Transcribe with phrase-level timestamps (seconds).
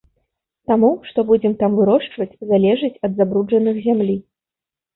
[0.71, 4.21] Таму, што будзем там вырошчваць, залежыць ад забруджаных зямлі.